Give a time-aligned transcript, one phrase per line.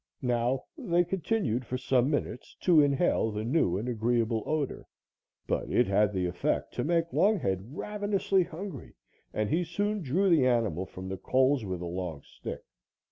[0.23, 4.87] Now they continued for some minutes to inhale the new and agreeable odor,
[5.45, 8.95] but it had the effect to make Longhead ravenously hungry,
[9.31, 12.63] and he soon drew the animal from the coals with a long stick.